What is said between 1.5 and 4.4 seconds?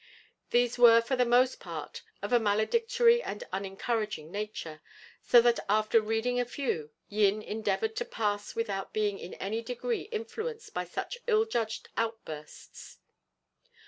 part of a maledictory and unencouraging